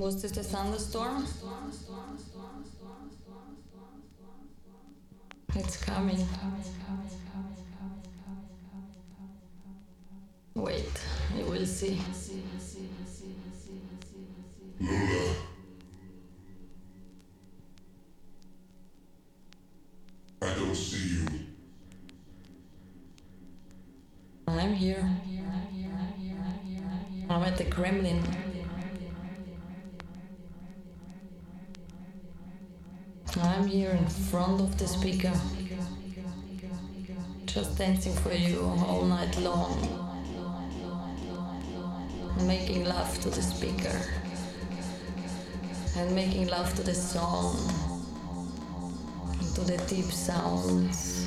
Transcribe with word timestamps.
Was 0.00 0.22
this 0.22 0.34
a 0.38 0.42
thunderstorm? 0.42 1.26
It's 5.54 5.76
coming. 5.76 6.26
Wait, 10.54 11.06
we 11.36 11.42
will 11.42 11.66
see. 11.66 12.00
Lula. 14.80 15.36
front 34.30 34.60
of 34.60 34.78
the 34.78 34.86
speaker, 34.86 35.32
just 37.46 37.76
dancing 37.76 38.14
for 38.22 38.32
you 38.32 38.60
all 38.86 39.04
night 39.04 39.36
long, 39.38 39.74
making 42.46 42.84
love 42.84 43.20
to 43.22 43.28
the 43.28 43.42
speaker 43.42 44.00
and 45.96 46.14
making 46.14 46.46
love 46.46 46.72
to 46.76 46.82
the 46.84 46.94
song, 46.94 47.56
to 49.56 49.62
the 49.62 49.78
deep 49.88 50.12
sounds. 50.12 51.26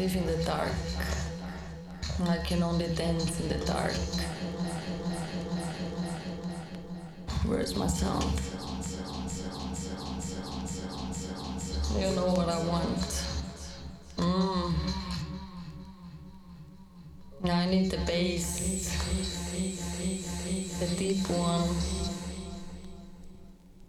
live 0.07 0.17
in 0.17 0.27
the 0.27 0.45
dark. 0.45 0.71
I 2.29 2.39
can 2.47 2.63
only 2.63 2.87
dance 2.95 3.41
in 3.41 3.49
the 3.49 3.59
dark. 3.65 3.93
Where's 7.45 7.75
my 7.75 7.89
sound? 7.89 8.41
You 11.99 12.15
know 12.15 12.29
what 12.39 12.49
I 12.49 12.59
want. 12.69 13.25
Mm. 14.17 14.75
I 17.51 17.67
need 17.67 17.91
the 17.91 17.99
bass, 18.07 18.61
the 20.79 20.87
deep 20.95 21.29
one. 21.29 21.69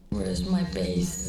Where's 0.09 0.49
my 0.49 0.63
bass? 0.73 1.27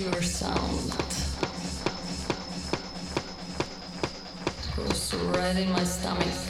your 0.00 0.22
sound. 0.22 0.94
It 4.46 4.76
goes 4.76 5.14
right 5.14 5.56
in 5.56 5.70
my 5.72 5.84
stomach. 5.84 6.49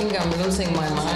think 0.00 0.18
I'm 0.18 0.30
losing 0.42 0.72
my 0.72 0.88
mind. 0.88 1.09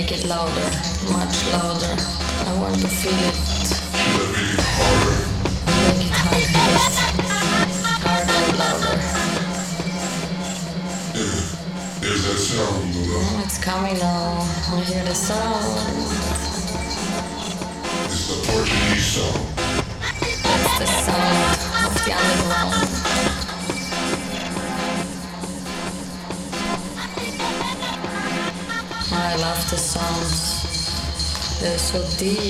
make 0.00 0.12
it 0.12 0.24
louder. 0.24 0.79
The 32.20 32.49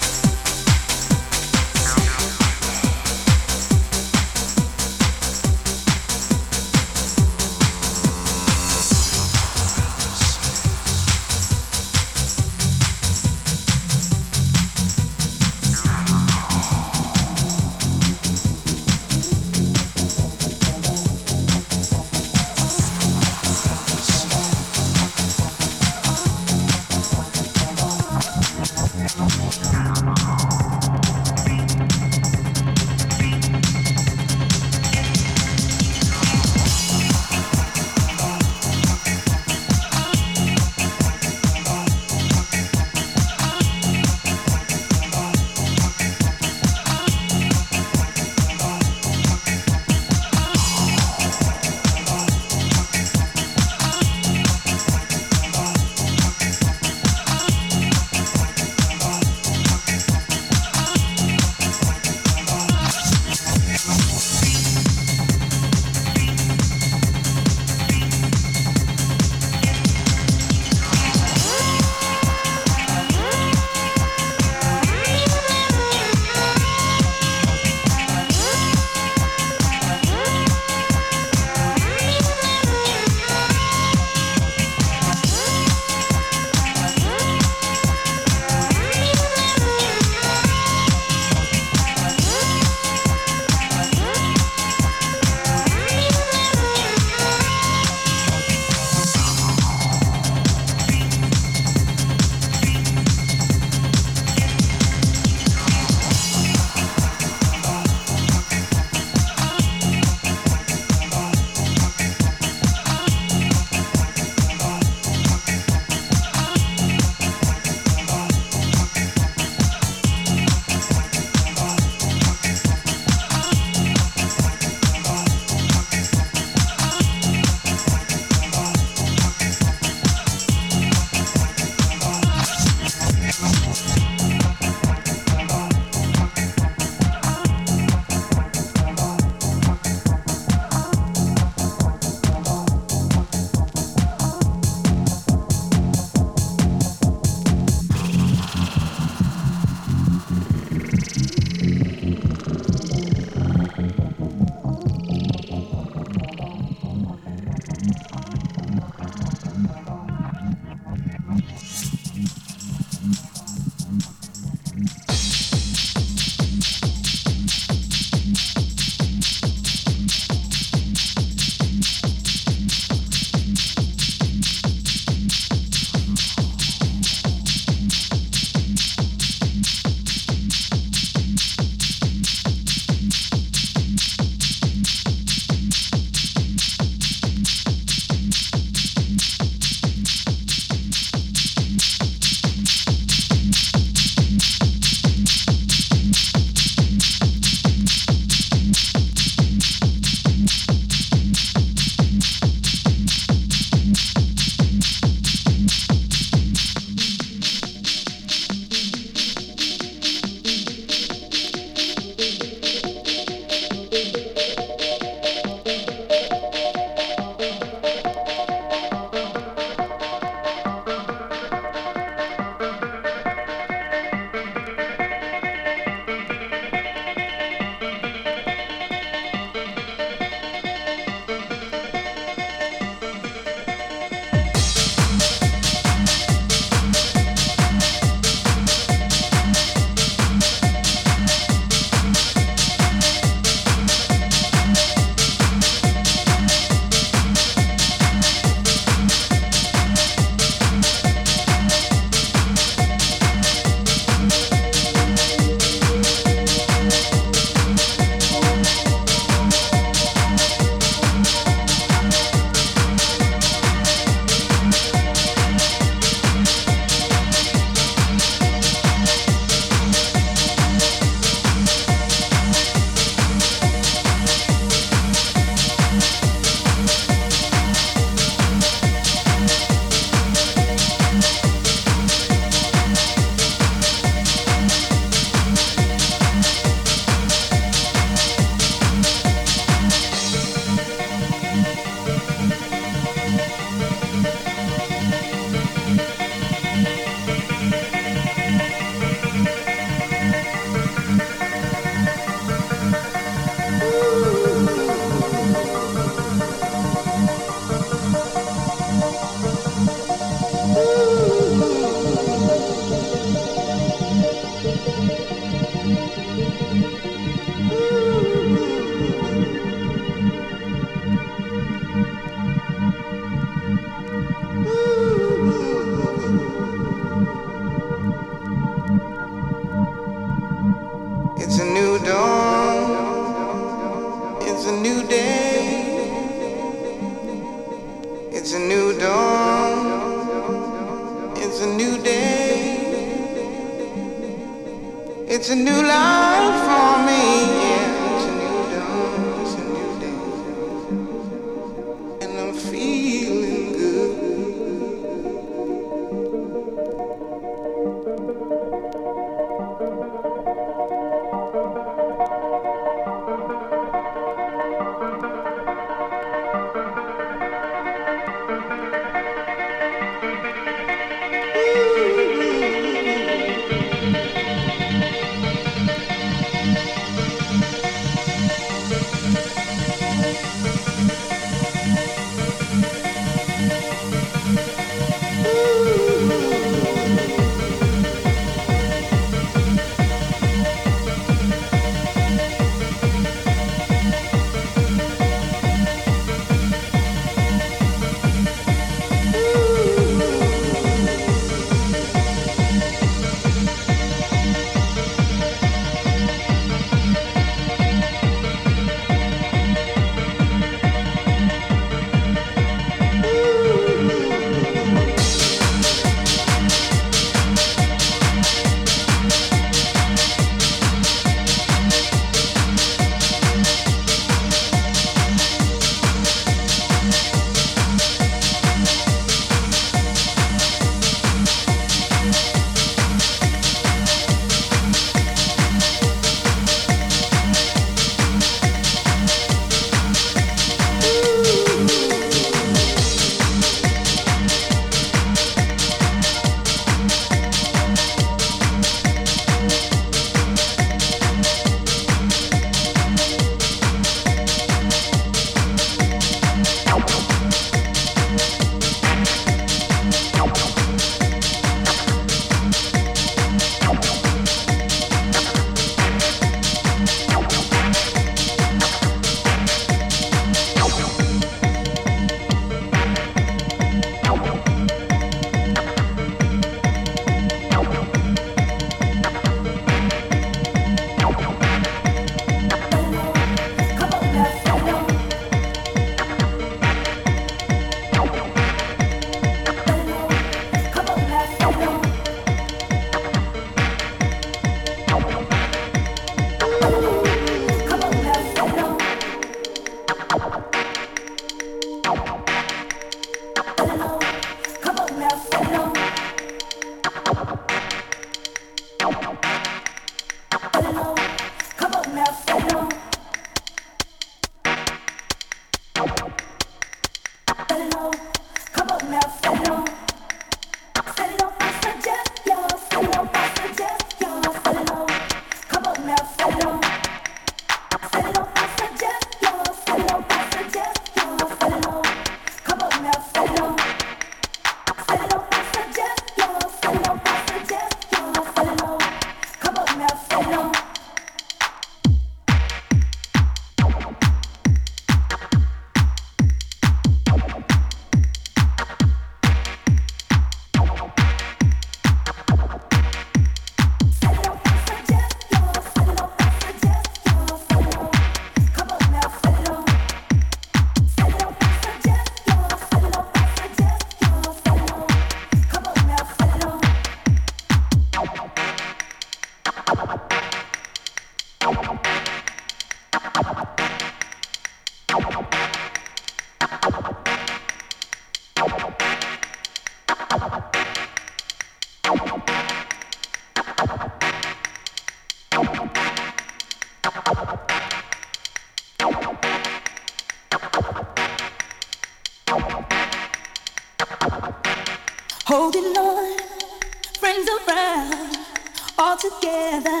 together, 599.51 600.00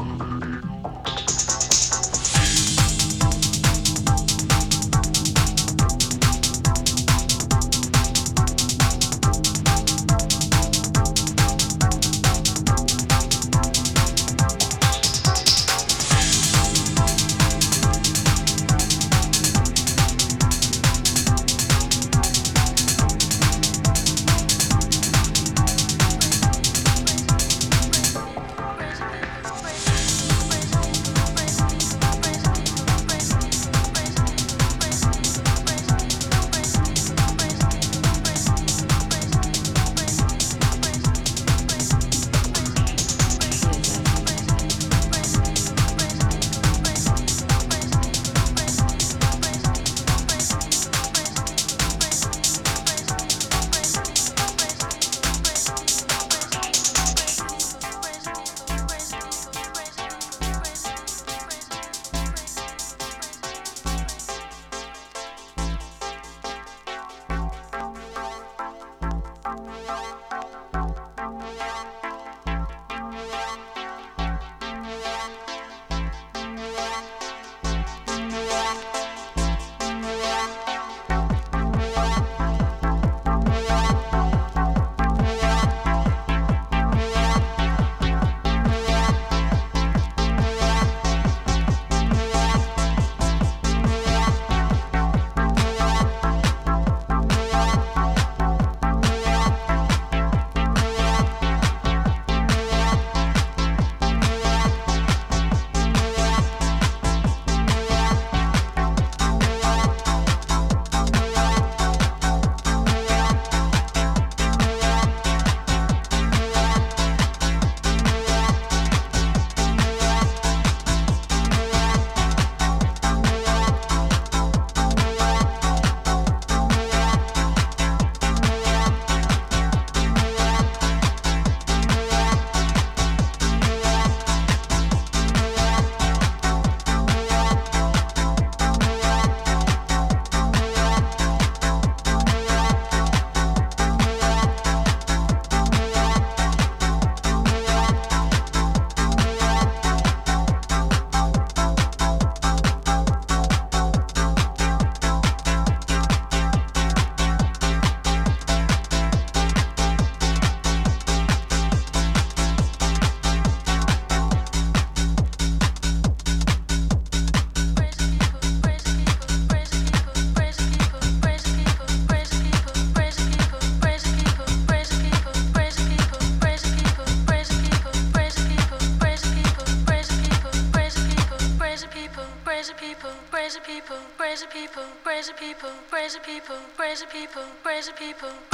praise 185.14 185.28
the 185.28 185.34
people, 185.34 185.70
praise 185.88 186.14
the 186.14 186.20
people, 186.22 186.56
praise 186.76 187.00
the 187.00 187.06
people, 187.06 187.44
praise 187.62 187.86
the 187.86 187.92
people. 187.92 188.53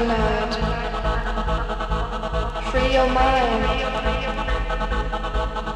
Free 0.00 0.08
your 2.94 3.06
mind 3.10 3.64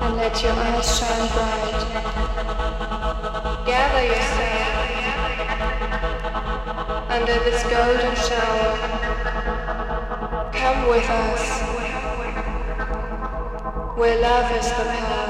and 0.00 0.16
let 0.16 0.42
your 0.42 0.52
eyes 0.52 0.98
shine 0.98 1.28
bright. 1.34 1.82
Gather 3.66 4.04
yourself 4.12 4.76
under 7.10 7.38
this 7.44 7.62
golden 7.64 8.16
shower. 8.16 8.78
Come 10.54 10.88
with 10.88 11.10
us 11.10 11.44
where 13.98 14.18
love 14.22 14.50
is 14.52 14.70
the 14.70 14.84
power. 14.84 15.23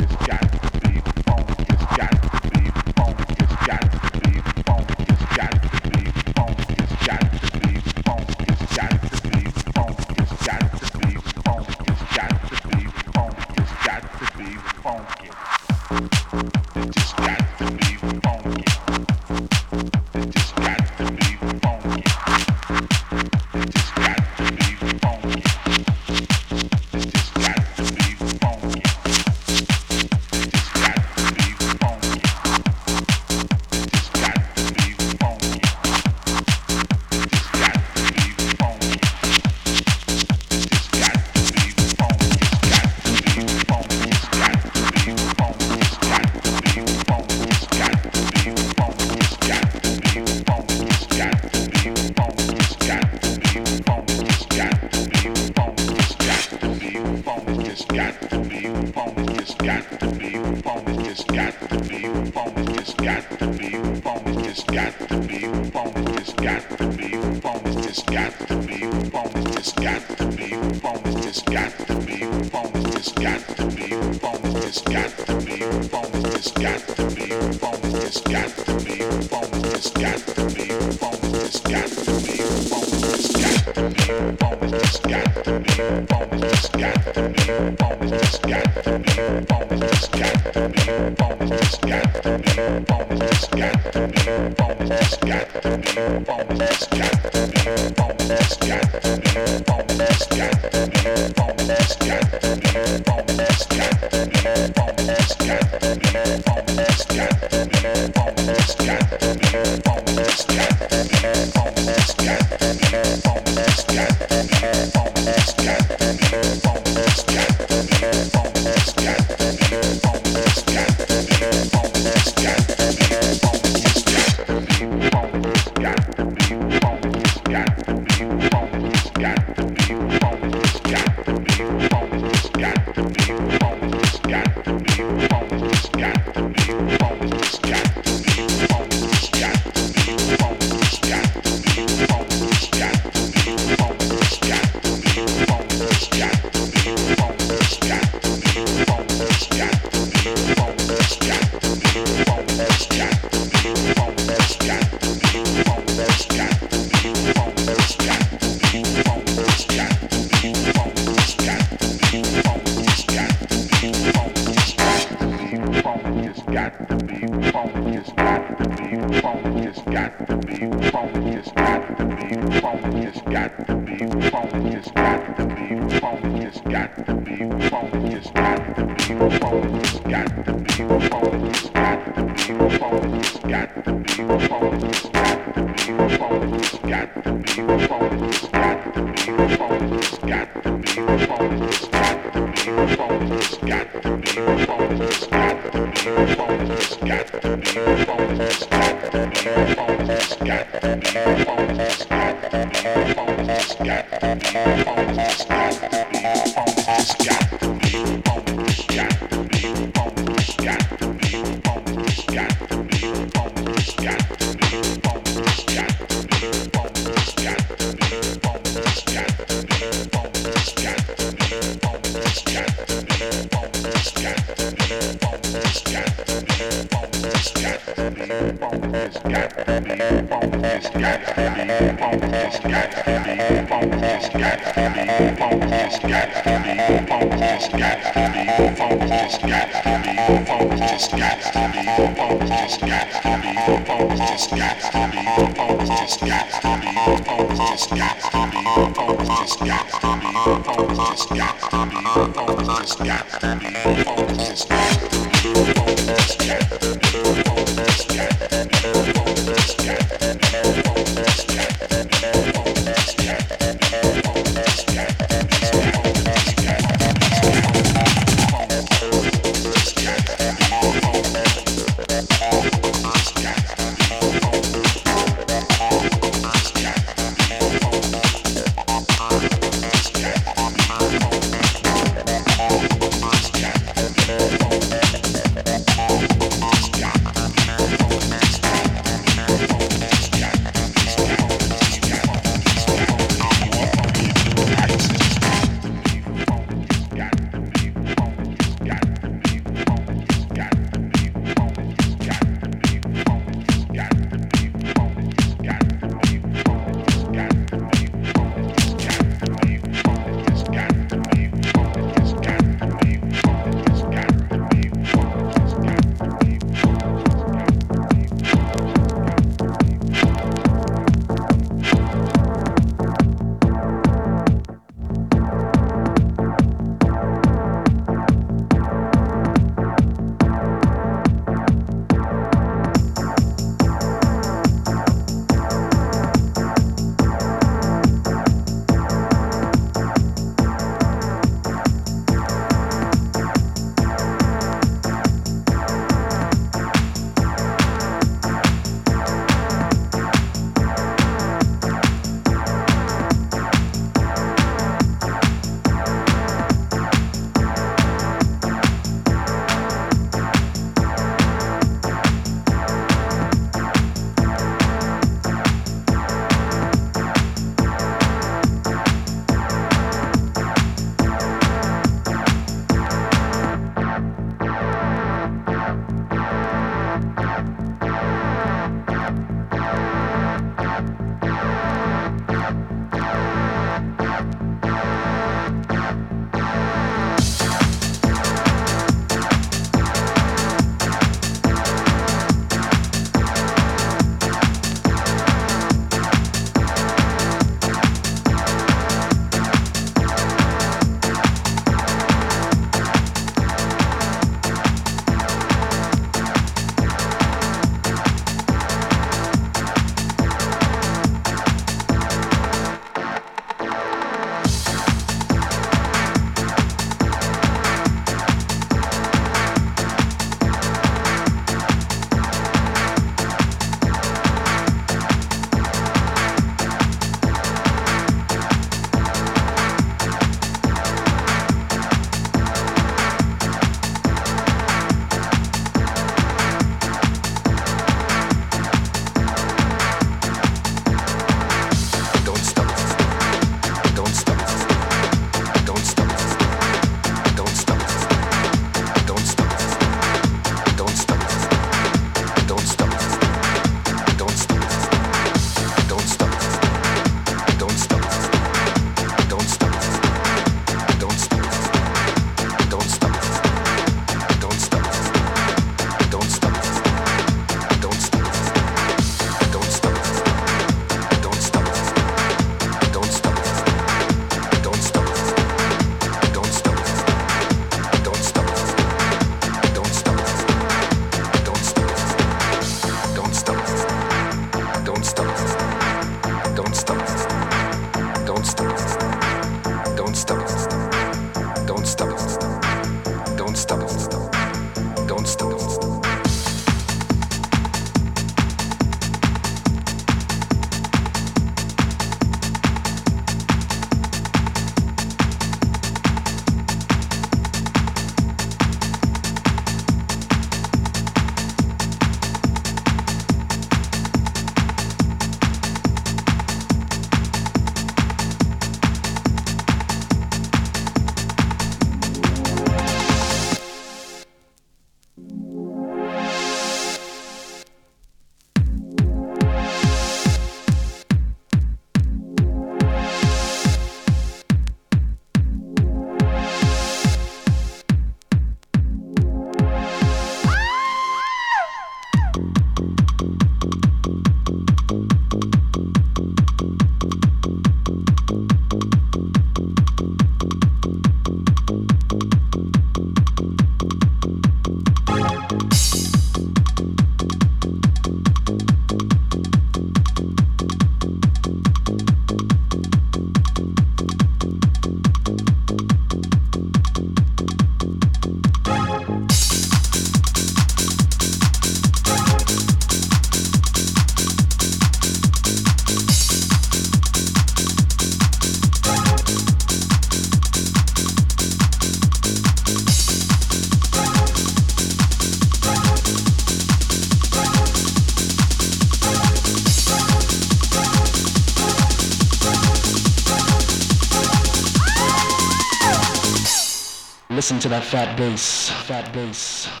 Listen 597.71 597.83
to 597.83 597.87
that 597.87 598.03
fat 598.03 598.35
bass, 598.35 598.89
fat 599.07 599.31
bass. 599.33 600.00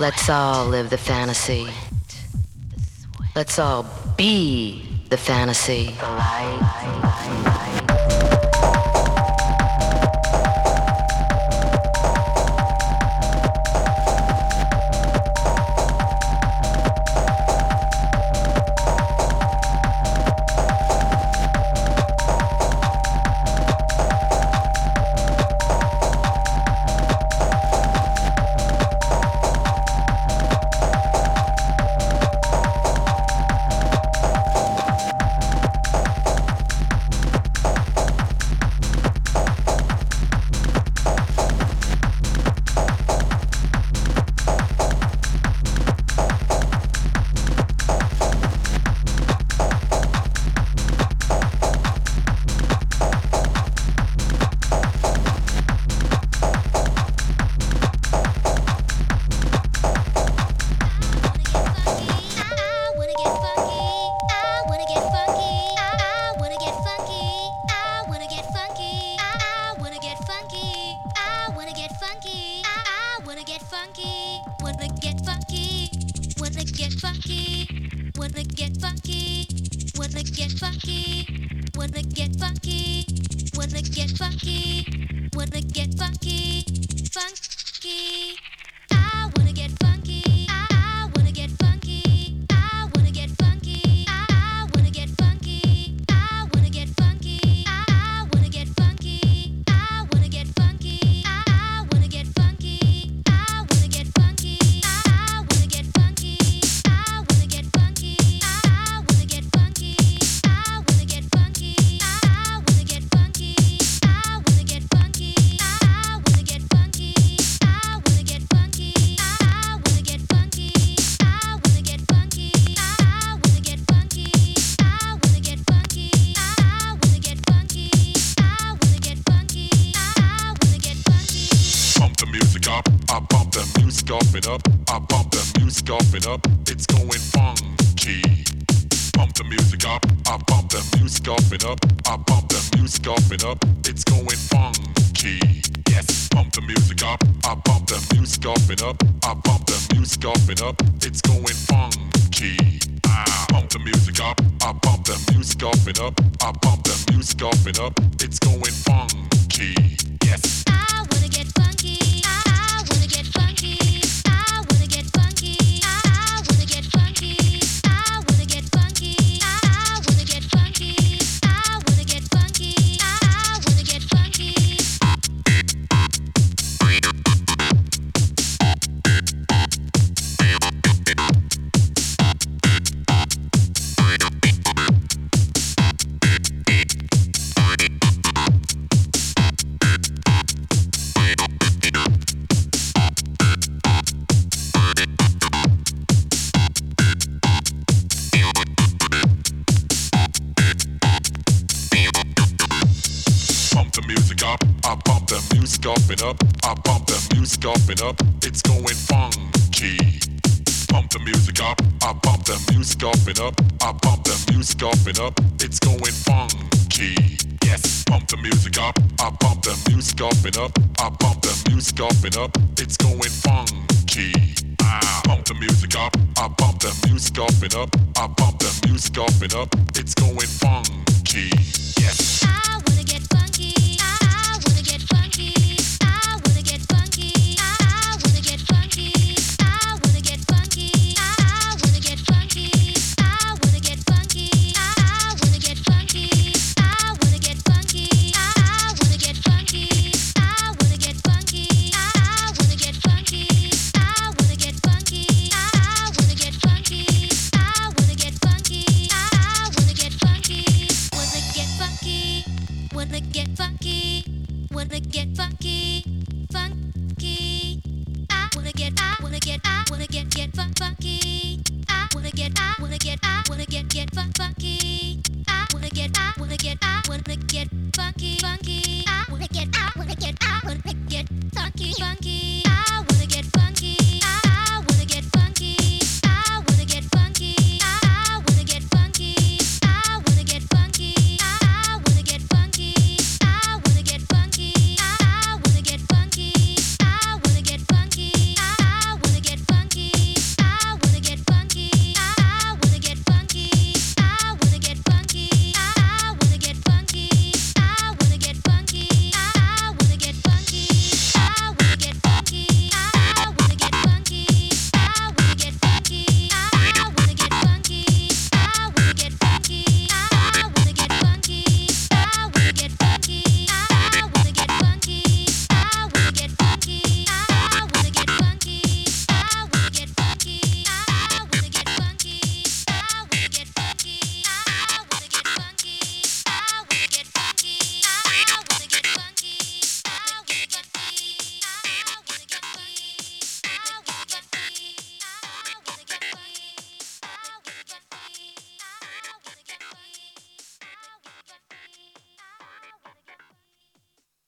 Let's 0.00 0.30
all 0.30 0.66
live 0.66 0.88
the 0.88 0.96
fantasy. 0.96 1.68
Let's 3.36 3.58
all 3.58 3.84
be 4.16 4.82
the 5.10 5.18
fantasy. 5.18 5.94